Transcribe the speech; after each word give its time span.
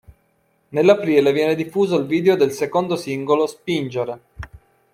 Nell'aprile 0.69 1.31
viene 1.31 1.53
diffuso 1.53 1.95
il 1.99 2.07
video 2.07 2.35
del 2.35 2.51
secondo 2.53 2.95
singolo 2.95 3.45
"Spingere". 3.45 4.19